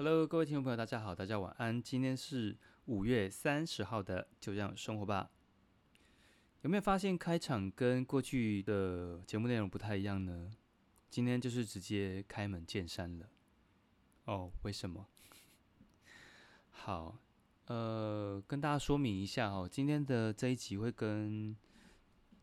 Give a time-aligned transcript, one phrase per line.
[0.00, 1.82] Hello，各位听众朋友，大家好，大家晚安。
[1.82, 5.28] 今天是五月三十号的，就这样生活吧。
[6.60, 10.52] 有没有发现开场跟过去的节目内容不太一样呢？
[11.10, 13.28] 今天就是直接开门见山了。
[14.26, 15.04] 哦，为什么？
[16.70, 17.18] 好，
[17.66, 21.56] 呃，跟大家说明一下哦，今天的这一集会跟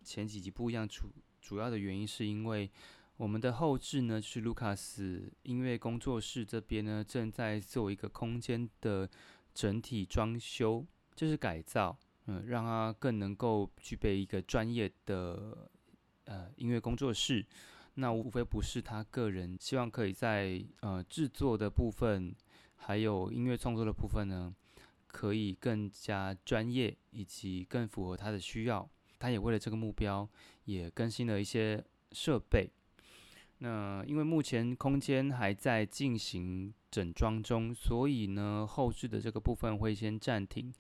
[0.03, 1.07] 前几集不一样，主
[1.39, 2.69] 主要的原因是因为。
[3.17, 9.09] 我们的后置呢，就是卢卡斯音乐工作室这边呢，正在做一个空间的
[9.53, 10.85] 整体装修，
[11.15, 15.69] 就是改造，嗯，让它更能够具备一个专业的
[16.25, 17.45] 呃音乐工作室。
[17.93, 22.35] 那无非不是他个人希望可以在呃制作的部分，
[22.75, 24.53] 还有音乐创作的部分呢，
[25.07, 28.89] 可以更加专业以及更符合他的需要。
[29.17, 30.29] 他也为了这个目标，
[30.65, 32.69] 也更新了一些设备。
[33.65, 40.71] 那因为目前空间还在进行整装中，所以呢，后置的这个部分会先暂停。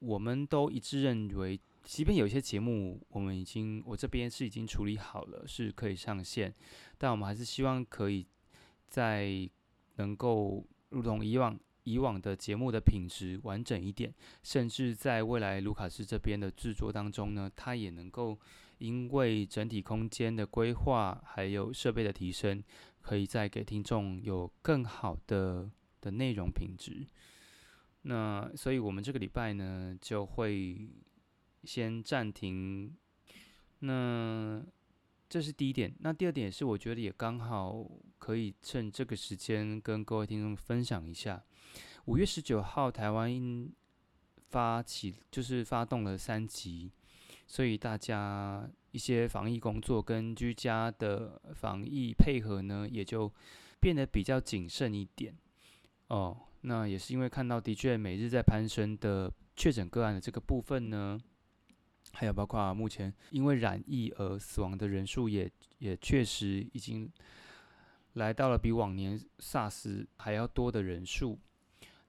[0.00, 6.52] 我们都一致认为，即便有些节目我们已经我这边是已经处理好了，是可以上线，
[6.98, 8.26] 但我们还是希望可以
[8.88, 9.48] 在
[9.94, 11.56] 能够如同以往。
[11.86, 14.10] 以往的节目的品质完整一点，
[14.42, 18.40] 甚至在未来卢卡斯这边的制作当中呢，它也能够
[18.84, 22.62] 因为整体空间的规划还有设备的提升，
[23.00, 27.06] 可以再给听众有更好的的内容品质。
[28.02, 30.88] 那所以我们这个礼拜呢就会
[31.62, 32.94] 先暂停。
[33.78, 34.62] 那
[35.28, 35.94] 这是第一点。
[36.00, 41.42] 那第二点是，我觉得也刚好可以趁这个时间跟各位听众分享一下。
[42.04, 43.68] 五月十九号，台湾
[44.50, 46.92] 发起就是发动了三级，
[47.46, 53.32] 所以大家一些防疫工作跟居家的防疫配合呢，也就
[53.80, 55.34] 变得比较谨慎一点。
[56.08, 61.18] 哦，那也是因为看到的确每日在攀升的确诊个案的这个部分呢。
[62.12, 67.10] 还有包括目前因为染疫而死亡的人数，也也确实已经
[68.12, 71.36] 来到了比往年 SARS 还要多的人数。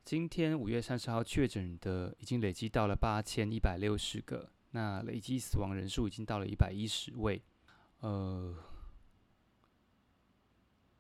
[0.04, 7.42] 今天五月三十号确诊的已经累积到了八千一百六十个，那累计死亡人数已经到了一百一十位。
[8.02, 8.54] 呃，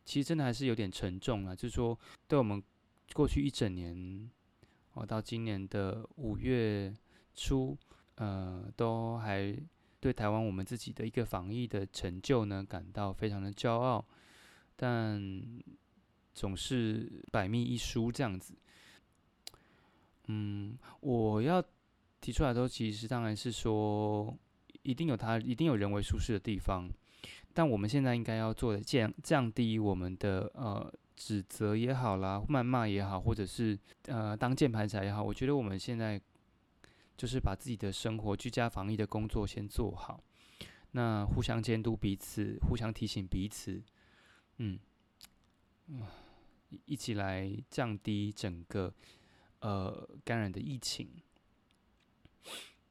[0.05, 2.63] 其实真的还是有点沉重啊，就是说对我们
[3.13, 4.31] 过去一整年，
[4.93, 6.95] 哦，到今年的五月
[7.33, 7.77] 初。
[8.17, 9.53] 呃，都还
[9.99, 14.05] 对台湾我们自己的一个防疫的成就呢感到非常的骄傲，
[14.77, 15.19] 但
[16.33, 18.55] 总是百密一疏这样子。
[20.27, 21.61] 嗯，我要
[22.21, 24.35] 提出来的其实当然是说，
[24.83, 26.89] 一定有它一定有人为舒适的地方，
[27.53, 33.77] 但我们现在应该要做的降降低我们的呃指责也好啦，谩骂也好，或者是
[34.07, 36.21] 呃当键盘侠也好，我觉得我们现在。
[37.17, 40.21] 就是把自己的生活、居家防疫的工作先做好，
[40.91, 43.81] 那互相监督彼此，互相提醒彼此，
[44.57, 44.77] 嗯，
[46.83, 48.93] 一起来降低整个
[49.61, 51.07] 呃感染的疫情。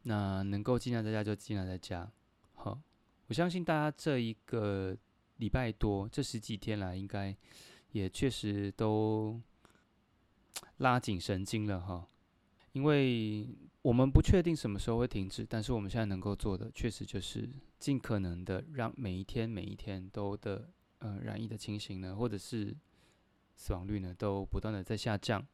[0.03, 2.11] 那能够尽量在家就尽量在家。
[2.55, 2.79] 好，
[3.27, 4.97] 我相信大家这一个
[5.37, 7.35] 礼拜多，这十几天来，应该
[7.93, 9.41] 也确实都
[10.79, 12.07] 拉紧神经了哈。
[12.73, 13.47] 因为
[13.83, 17.49] 我们不确定什么时候会停止，但是我们现在能够做的，确实就是
[17.79, 22.75] 尽可能的让每一天每一天都的呃染疫的情形呢，或者是
[23.57, 25.47] 死亡率呢，都不断的在下降，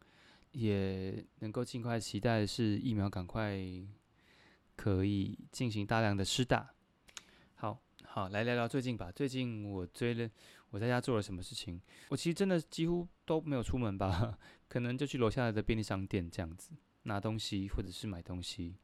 [0.53, 3.59] 也能够尽快期待的是疫苗赶快
[4.77, 6.75] 可以进行大量的施打。
[7.55, 10.29] 好好来聊聊最近吧，最近我追了
[10.71, 11.81] 我在家做了什么事情？
[12.09, 14.39] 我其实真的几乎都没有出门吧，
[14.69, 16.71] 可能就去楼下的便利商店这样子。
[17.05, 18.77] 拿东西或者是买东西，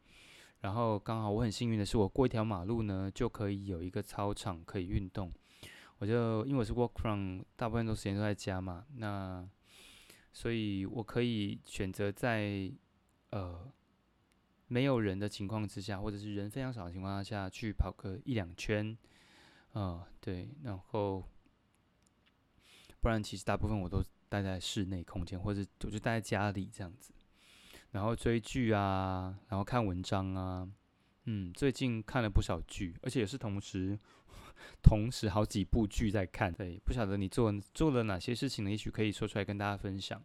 [0.61, 5.31] 然后刚好我很幸运的是，我过一条马路呢就可以有一个操场可以运动。
[5.99, 9.47] 我就因为我是 work from，大部分都时间都在家嘛，那
[10.37, 12.71] 所以我可以选择在
[13.31, 13.73] 呃
[14.67, 18.95] 没有人的情况之下，或者是人非常少的情况下去跑个一两圈。
[19.73, 21.27] 啊，对，然后
[23.01, 27.15] 不然其实大部分我都待在室内空间，或者我就待在家里这样子。
[27.93, 30.69] 然后追剧啊，然后看文章啊，
[31.25, 33.99] 嗯，最近看了不少剧，而且也是同时
[34.83, 36.53] 同时好几部剧在看。
[36.53, 38.71] 对，不晓得你做做了哪些事情呢？
[38.71, 40.23] 也许可以说出来跟大家分享。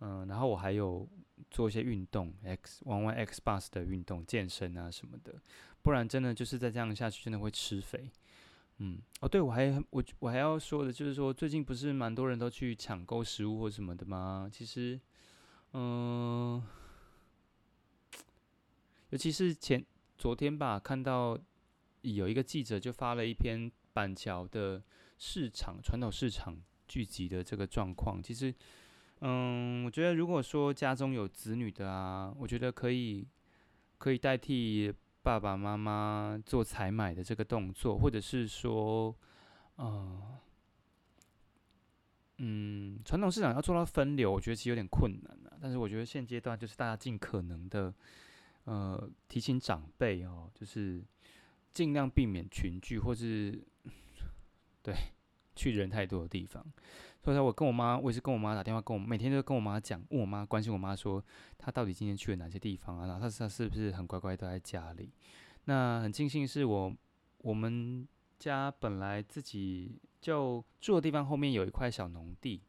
[0.00, 1.06] 嗯，然后我还有
[1.50, 5.34] 做一些运动，X 玩玩 X Bus 的运动，健身啊什么的。
[5.82, 8.10] 不然真的就是再这样下去，真的会吃肥。
[8.78, 14.48] 嗯，哦，对，我还我我还要说的就是说，最近不是蛮多人都去抢购食物或什么的吗？
[14.50, 14.98] 其实，
[15.74, 16.62] 嗯，
[19.10, 19.84] 尤其是前
[20.16, 21.38] 昨天吧，看到
[22.02, 24.82] 有一个记者就发了一篇板桥的
[25.18, 26.56] 市场传统市场
[26.88, 28.22] 聚集的这个状况。
[28.22, 28.54] 其实，
[29.20, 33.26] 嗯，我觉得如果说家中有子女的啊，我觉得可以
[33.98, 34.92] 可以代替。
[35.22, 39.14] 爸爸妈妈做采买的这个动作，或者是说，
[39.76, 40.38] 呃，
[42.38, 45.58] 嗯，传统市场要做到分流，我觉得其实有点困难啊。
[45.60, 47.92] 但是我觉得现阶段就是大家尽可能的，
[48.64, 51.04] 呃，提醒长辈哦，就是
[51.72, 53.62] 尽量避免群聚，或是
[54.82, 54.94] 对
[55.54, 56.64] 去人太多的地方。
[57.22, 61.22] 所以说，我跟我妈，我也是跟我妈打电话，跟我每天都跟我妈讲，问我妈关心我妈说，
[61.58, 63.06] 她到底今天去了哪些地方啊？
[63.06, 65.12] 然后她她是不是很乖乖待在家里？
[65.64, 66.96] 那很庆幸是我
[67.38, 68.08] 我们
[68.38, 72.62] 家本来自己就住的地方后面有一块小农地，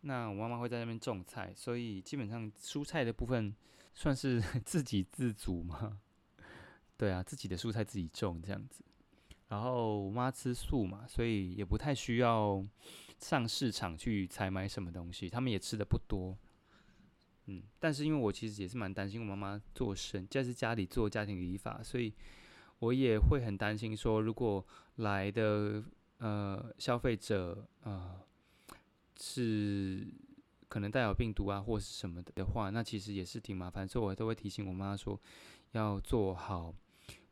[0.00, 3.54] 那我妈妈会在那边种菜，所以基本上蔬菜的部分
[3.92, 6.00] 算是 自给自足嘛。
[6.98, 8.84] 对啊，自己的蔬菜自己种这样子。
[9.48, 12.62] 然后我妈吃素嘛，所以也不太需要。
[13.20, 16.38] 上市场去采买什么东西，他们也吃的不多，
[17.46, 22.14] 嗯，但是因为我其实也是蛮担心我妈妈做生，就是家里做家庭理发，所以
[22.78, 24.64] 我也会很担心说，如果
[24.98, 25.82] 来的
[26.18, 28.20] 呃消费者呃
[29.18, 30.06] 是
[30.68, 35.20] 可能带有病毒啊或是什么的的话，那其实也是挺麻烦，所以我都会提醒我妈说
[35.72, 36.72] 要做好，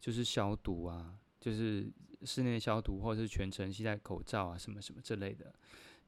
[0.01, 1.91] 就是消毒啊，就是。
[2.25, 5.53] 室内消毒，或者是全程携带口罩啊，什么什么之类的，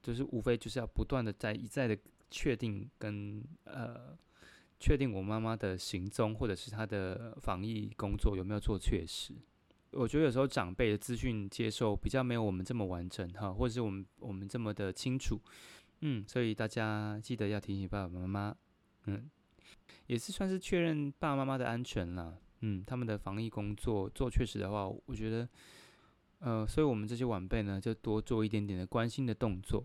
[0.03, 1.97] 就是无非就是要不断的在一再的
[2.31, 4.17] 确定跟呃
[4.81, 9.35] 确定我妈妈的行踪，或者是她的防疫工作有没有做确实。
[9.93, 15.38] 我觉得有时候长辈的资讯接受比较没有我们这么完整哈，或者是我们我们这么的清楚，
[16.00, 18.56] 嗯，所以大家记得要提醒爸爸妈妈，
[19.05, 19.31] 嗯，
[20.06, 25.49] 也是算是确认爸爸妈妈的安全了，嗯，他们的防疫工作做确实的话，我觉得。
[26.40, 29.84] 呃，所以我们这些晚辈呢，就多做一点点的关心的动作。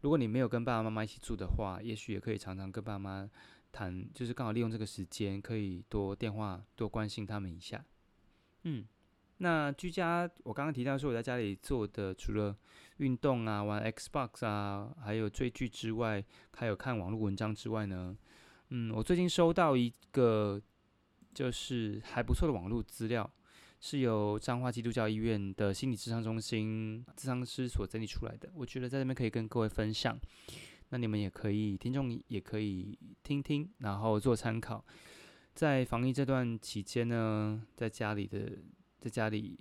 [0.00, 3.30] 如果你没有跟爸爸妈妈一起住的话，也许也可以常常跟爸妈
[3.70, 7.84] 谈，就是刚好利用这个时间，可以多电话多关心他们一下。
[8.64, 8.84] 嗯，
[9.36, 12.56] 那居家我刚刚提到说我在家里做的，除了
[12.96, 16.24] 运动啊、玩 Xbox 啊，还有追剧之外，
[16.56, 18.18] 还有看网络文章之外呢，
[18.70, 20.60] 嗯，我最近收到一个
[21.34, 23.30] 就是还不错的网络资料。
[23.80, 30.18] 是由彰化基督教医院的心理智商中心智商师所整理出来的，我觉得在这边可以跟各位分享，
[30.88, 34.82] 那你们也可以，听众也可以听听，然后做参考。
[35.54, 38.52] 在防疫这段期间呢，在家里的，
[39.00, 39.58] 在家里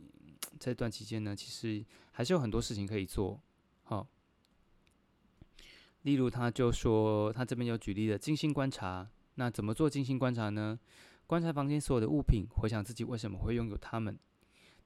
[0.58, 1.84] 这段期间呢，其实
[2.14, 3.38] 还是有很多事情可以做。
[3.84, 4.08] 好，
[6.04, 9.06] 例如他就说，他这边有举例的静心观察，
[9.36, 10.80] 那怎么做静心观察呢？
[11.26, 14.18] 观察房间所有的物品，回想自己为什么会拥有它们，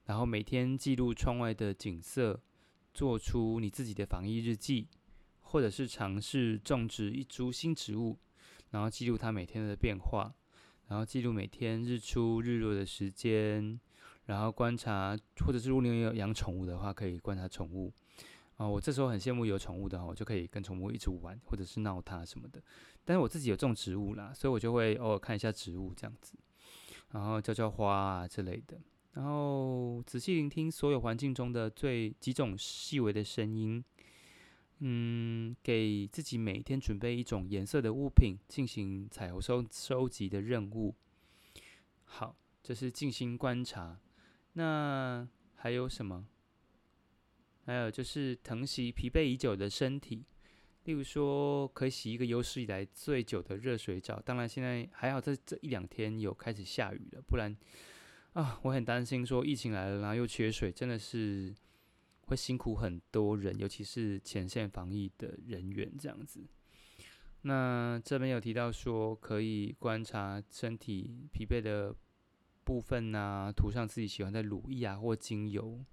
[0.04, 2.40] 然后每天记录窗外的景色，
[2.94, 4.88] 做出你自己的防疫日记，
[5.40, 8.16] 或者是尝试种植一株新植物，
[8.70, 10.32] 然后记录它每天的变化，
[10.86, 13.78] 然后记录每天日出日落的时间，
[14.26, 17.92] 然后观察，或者是如果你有养宠物的话，可以观察宠物。
[18.56, 22.60] 啊，我这时候很羡慕有宠物的哈，我就可以跟宠物一起玩，或者是闹它什么的。
[23.08, 26.34] 但是我自己有种植物啦，所以我就会偶尔看一下植物这样子，
[27.12, 28.78] 然后浇浇花啊之类的，
[29.12, 33.82] 然后仔细聆听所有环境中的最几种细微的声音，
[34.80, 40.94] 嗯，给自己每天准备一种颜色的物品进行彩虹收收集的任务。
[42.04, 43.98] 好，这是静心观察。
[44.52, 46.26] 那还有什么？
[47.64, 50.26] 还有就是疼惜疲惫已久的身体。
[50.84, 54.18] 例如说，可以洗一个有史以来最久的热水澡。
[54.20, 57.54] 当然，现在还好，这这一两天有开始下雨了，不然
[58.32, 61.54] 啊，我很担心说疫情来了，然后又缺水，真的是
[62.22, 66.40] 会辛苦很多人，尤其是前线防疫的人员这样子。
[67.42, 71.94] 那这边有提到说，可以观察身体疲惫的
[72.64, 75.84] 部分啊，涂上自己喜欢的乳液啊或精油，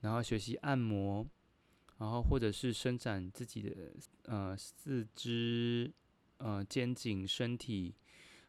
[0.00, 1.24] 然后学习按摩。
[1.98, 3.92] 然后，或者是伸展自己的
[4.26, 5.92] 呃四肢、
[6.36, 7.92] 呃肩颈、身体，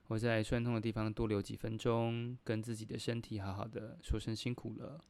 [0.04, 5.04] 或在酸痛的地方多留几分钟，跟自己的身体好好的说声辛苦了。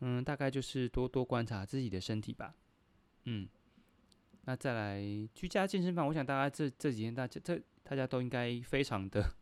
[0.00, 2.54] 嗯，大概就是多多观察自己的身体吧。
[3.24, 3.46] 嗯，
[4.46, 5.02] 那再来
[5.34, 9.34] 居家健身房，我想大家这这几天大家这大家都应该非常的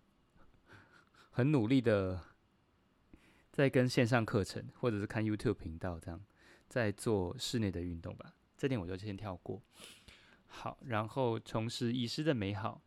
[1.31, 2.21] 很努力的
[3.53, 6.21] 在跟线上课程，或者是看 YouTube 频道这样。
[6.69, 8.35] 在做室内的运动吧。
[8.57, 9.61] 这点我就先跳过。
[10.47, 12.81] 好，然后重拾遗失的美好，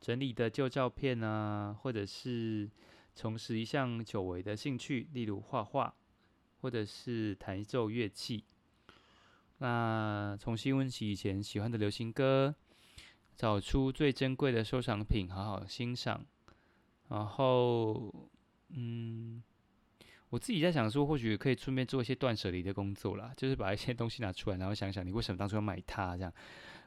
[0.00, 2.70] 整理的旧照片啊，或者是
[3.14, 5.94] 重拾一项久违的兴趣，例如画画，
[6.60, 8.44] 或者是弹奏乐器。
[9.58, 12.54] 那重新温习以前喜欢的流行歌，
[13.34, 16.24] 找出最珍贵的收藏品，好好欣赏。
[17.08, 18.12] 然后，
[18.68, 19.42] 嗯，
[20.30, 26.32] 我自己在想说，或许可以顺便做一些断舍离的工作啦，就是把一些东西拿出来，然后想想你为什么当初要买它这样。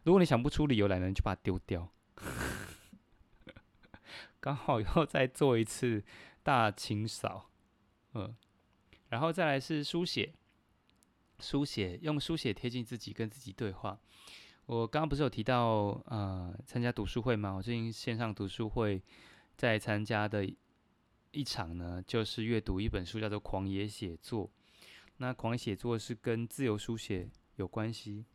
[0.03, 1.89] 如果你想不出理由来呢，就把它丢掉。
[4.39, 6.03] 刚好以后再做一次
[6.43, 7.49] 大清扫，
[8.13, 8.35] 嗯，
[9.09, 10.33] 然后再来是书写。
[11.39, 13.97] 书写用书写贴近自己，跟自己对话。
[14.65, 17.53] 我刚刚不是有提到呃参加读书会吗？
[17.53, 19.01] 我最近线上读书会
[19.55, 20.45] 在参加的
[21.31, 24.47] 一场呢，就是阅读一本书，叫做《狂野写作》。
[25.17, 28.25] 那狂野写作是跟自由书写有关系。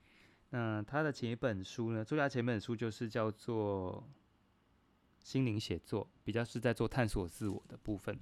[0.50, 4.06] 那他的前一本书呢，作家前一本书就是叫做
[5.24, 8.18] 《心灵写作》，比较是在做探索自我的部分。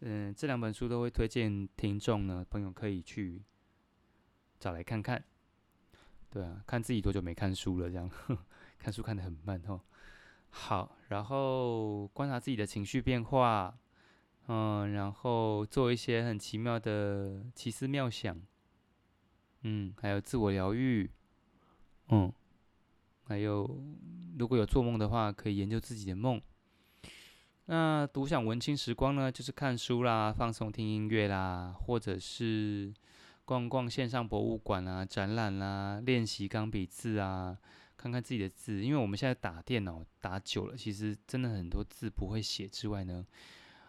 [0.00, 3.42] 嗯，这两本书都会推荐听众呢，朋友可以去。
[4.58, 5.22] 找来看看，
[6.30, 8.10] 对啊，看自己多久没看书了，这样
[8.80, 9.78] 看书看得很慢哦。
[10.48, 13.78] 好，然后观察自己的情绪变化，
[14.46, 18.40] 嗯，然后做一些很奇妙的奇思妙想，
[19.62, 21.10] 嗯，还有自我疗愈，
[22.08, 22.32] 嗯，
[23.24, 23.82] 还有
[24.38, 26.40] 如果有做梦的话，可以研究自己的梦。
[27.66, 32.94] 那独享文青时光呢，就是看书啦，放松听音乐啦，或者是。
[33.48, 37.56] 逛逛线上博物馆啊，展览啦，练习钢笔字啊，
[37.96, 38.82] 看看自己的字。
[38.82, 43.24] 因为我们现在打电脑打久了，其实真的很多字不会写之外呢，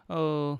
[0.07, 0.59] 呃，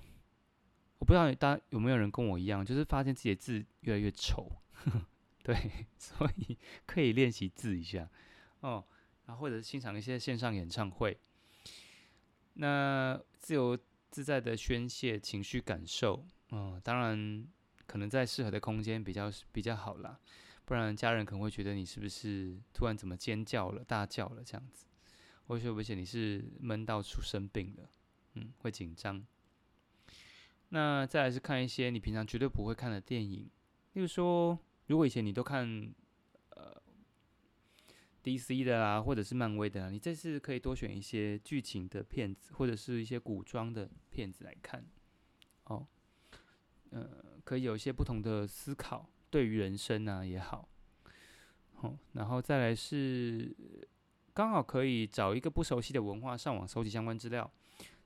[1.00, 4.52] 我不知道大家有没有人跟我一样，就是发现自己的字越来越丑，
[5.44, 5.56] 对，
[5.98, 8.10] 所以可以练习字一下
[8.62, 8.84] 哦，
[9.26, 11.18] 然后或者欣赏一些线上演唱会，
[12.54, 13.78] 那自由
[14.10, 17.48] 自在的宣泄情绪感受，嗯，当然。
[17.88, 20.20] 可能在适合的空间比较比较好啦，
[20.66, 24.86] 不然家人可能会觉得你是不是突然怎么尖叫了、大叫了这样子，
[25.46, 27.90] 或许而且你是闷到出生病了，
[28.34, 29.26] 嗯，会紧张。
[30.70, 33.50] 那再来是看一些你平常绝对不会看的电影，
[33.94, 34.58] 例如说，
[34.88, 35.94] 如果以前你都看
[36.50, 36.82] 呃
[38.24, 44.86] DC 的啦，或者是漫威的啦，你这次可以多选一些剧情的片子，或者是一些古装的片子来看，
[45.66, 45.88] 哦。
[46.90, 47.06] 呃，
[47.44, 50.70] 可以有一些不同的思考，对于人生呢也好，
[51.76, 53.54] 好，然后再来是
[54.34, 57.52] 刚好可以找一个不熟悉的文化，上网搜集相关资料，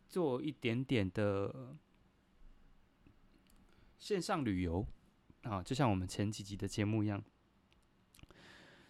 [0.10, 1.76] 做一点点的
[4.02, 4.84] 线上旅游
[5.44, 7.24] 啊，就像我们前几集的节目一样，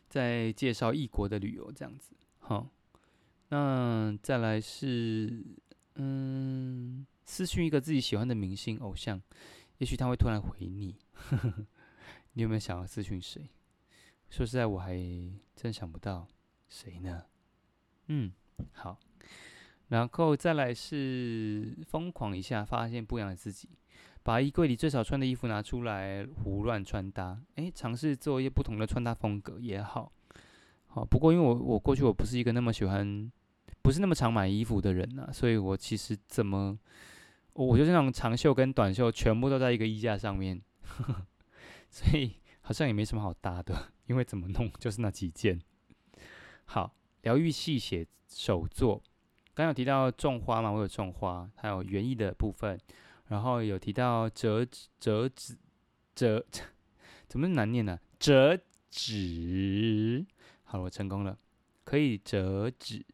[0.07, 2.15] 在介绍异国的旅游这样子。
[2.39, 2.69] 好，
[3.49, 5.43] 那再来是
[5.95, 9.21] 嗯，私讯一个自己喜欢的明星偶像。
[9.79, 10.95] 也许他会突然回你，
[12.33, 13.49] 你有没有想要咨询谁？
[14.29, 14.95] 说实在，我还
[15.57, 16.25] 真想不到
[16.69, 17.25] 谁呢。
[18.07, 18.31] 嗯，
[18.71, 18.97] 好，
[19.89, 23.67] 然后再来是疯狂一下，发现不一样的自己，
[24.23, 30.11] 把衣柜里最少穿的衣服拿出来胡乱穿搭，诶，尝试做一些不同的穿搭风格也好。
[30.87, 33.31] 好，不过因为我我过去我不是一个那么喜欢，
[33.81, 36.77] 不是那么常买衣服的人呐，所以我其实怎么。
[37.53, 40.61] 我就是那种长袖跟短袖全部都在一个衣架上面，
[41.91, 45.59] 所以好像也没什么好搭的，因为怎么弄就是那几件。
[46.63, 49.03] 好，疗愈细写手作，
[49.53, 52.79] 刚有提到种花嘛，我有种花，还有园艺的部分，
[53.31, 55.57] 然后有提到折纸折纸
[56.13, 56.45] 折，
[57.29, 57.97] 怎么难念呢？
[58.19, 58.59] 折
[58.89, 60.25] 纸，
[60.65, 61.39] 好，我成功了，
[61.85, 63.05] 可以折纸。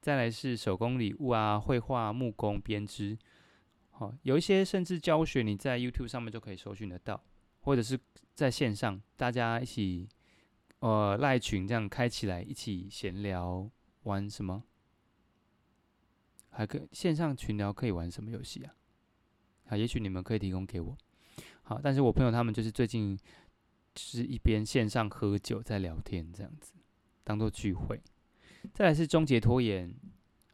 [0.00, 3.16] 再来是手工礼物啊，绘画、木工、编织。
[3.92, 7.22] 哦，有一些甚至教学你在 YouTube 上面就可以搜寻得到，
[7.60, 7.96] 或者是
[8.34, 10.08] 在线上大家一起，
[10.80, 13.70] 呃，赖群这样开起来一起闲聊
[14.02, 14.64] 玩什么？
[16.48, 18.74] 还可线上群聊可以玩什么游戏啊？
[19.70, 20.96] 啊，也许你们可以提供给我。
[21.62, 23.18] 好，但是我朋友他们就是最近
[23.96, 26.74] 是一边线上喝酒在聊天这样子，
[27.22, 28.00] 当做聚会。
[28.74, 29.94] 再来是终结拖延，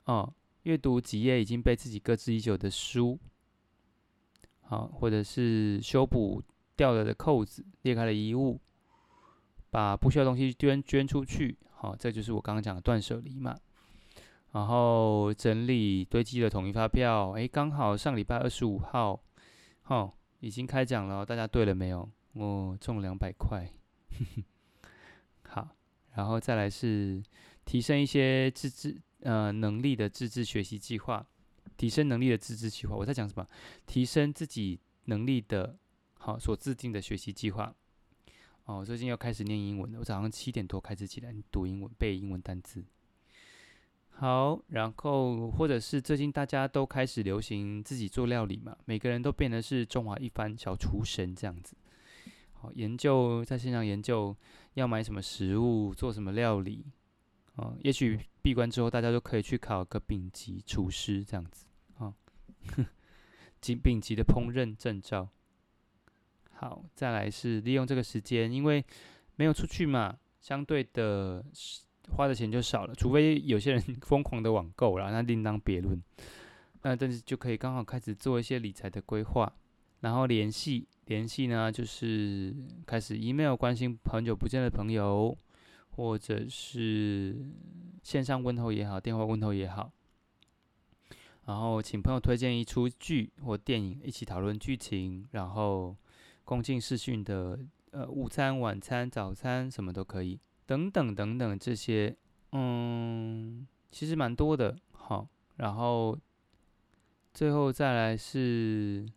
[0.04, 0.32] 哦，
[0.64, 3.18] 阅读几页已经被自己搁置已久的书。
[4.60, 6.42] 好，或者是修补
[6.76, 8.60] 掉了的扣子、裂开了衣物，
[9.70, 11.56] 把不需要东西捐捐出去。
[11.70, 13.56] 好，这就是我刚刚讲的断舍离嘛。
[14.56, 19.22] 然后整理堆积的统一发票，诶，刚好上礼拜二十五号，
[19.82, 22.08] 好，已经开奖了，大家对了没有？
[22.32, 23.70] 我中两百块。
[25.44, 25.68] 好，
[26.14, 27.22] 然后再来是
[27.66, 31.26] 提升一些自制呃能力的自制学习计划，
[31.76, 32.96] 提升能力的自制计划。
[32.96, 33.46] 我在讲什么？
[33.84, 35.76] 提升自己能力的，
[36.14, 37.74] 好所制定的学习计划。
[38.64, 39.98] 哦，我最近要开始念英文了。
[39.98, 42.82] 我早上七点多开始起来读英文，背英文单词。
[44.18, 51.76] 好，然后或者是最近大家都开始流行自己做料理嘛，每个人都变得是中华一番小厨神这样子。
[52.54, 54.34] 好，研究在线上研究
[54.72, 56.86] 要买什么食物，做什么料理。
[57.56, 61.66] 哦，也许闭关之后，大家都可以去考个丙级厨师这样子。
[61.98, 62.14] 啊，
[63.60, 65.28] 级丙级的烹饪证照。
[66.52, 68.82] 好，再来是利用这个时间，因为
[69.34, 71.44] 没有出去嘛，相对的
[72.10, 72.94] 花的钱就少了。
[72.94, 76.02] 除非有些人疯狂的网购了， 那另当别论。
[76.82, 79.52] 那但是就可以刚好开始做一些理财的规划，
[80.00, 82.54] 然后联系联系呢，就是
[82.86, 85.36] 开始 email 关心很久不见的朋友，
[85.90, 87.36] 或者是
[88.02, 89.90] 线上问候也好，电话问候也好，
[91.46, 95.96] 然后请朋友推荐一出剧或电影，一起讨论剧情，然后。
[96.46, 97.58] 共进视讯的，
[97.90, 102.14] 呃，午餐、晚餐、早餐什么都可以，等等等等这些，
[102.52, 104.76] 嗯，其实蛮多的。
[104.92, 106.18] 好，然后
[107.32, 109.08] 最后再来是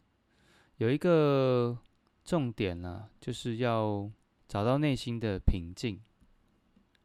[0.78, 1.78] 有一个
[2.24, 4.10] 重点呢，就是要
[4.48, 6.00] 找到内心的平静。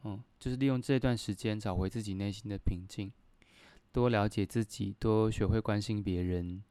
[0.05, 3.11] 嗯，就是利用这段时间找回自己内心的平静，
[3.91, 6.63] 多了解自己，多学会关心别人，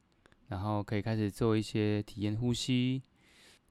[0.49, 3.01] 然后可以开始做一些体验呼吸。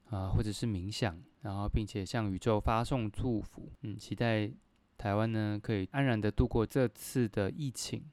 [0.09, 4.51] 啊，或者是冥想，然后并且向宇宙发送祝福，嗯，期待
[4.97, 8.03] 台湾呢可以安然的度过这次的疫情。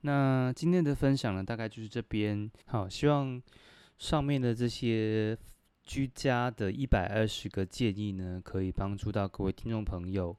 [0.00, 2.50] 那今天的分享呢，大概就是这边。
[2.66, 3.40] 好，希望
[3.98, 5.36] 上面的这些
[5.82, 10.36] 居家的一百二十个建议呢，可以帮助到各位听众朋友，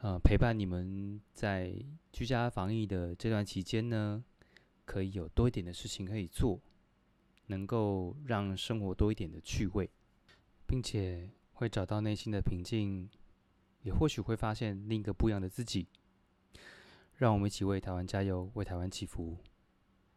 [0.00, 1.74] 呃，陪伴你们在
[2.12, 4.22] 居家防疫的这段期间呢，
[4.84, 6.60] 可以有多一点的事情可以做。
[7.46, 9.90] 能够让生活多一点的趣味，
[10.72, 13.06] 并且会找到内心的平静，
[13.82, 15.86] 也或许会发现另一个不一样的自己。
[17.18, 19.36] 让我们一起为台湾加油，为台湾祈福。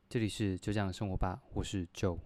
[0.08, 2.20] 这里是就这样生活吧，我是 Joe。